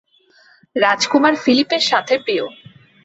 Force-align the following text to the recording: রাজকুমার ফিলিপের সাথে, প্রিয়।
রাজকুমার 0.75 1.33
ফিলিপের 1.35 1.83
সাথে, 1.89 2.13
প্রিয়। 2.17 2.45